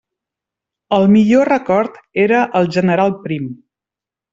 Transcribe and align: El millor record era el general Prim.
El 0.97 1.05
millor 1.17 1.47
record 1.55 2.03
era 2.27 2.43
el 2.63 2.75
general 2.79 3.19
Prim. 3.25 3.51